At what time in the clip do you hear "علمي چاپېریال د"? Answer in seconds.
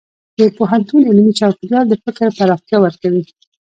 1.09-1.93